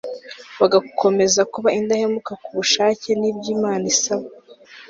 bagakomeza 0.59 1.41
kuba 1.53 1.69
indahemuka 1.79 2.33
ku 2.43 2.49
bushake 2.57 3.09
n'ibyo 3.19 3.49
imana 3.55 3.85
isaba 3.93 4.27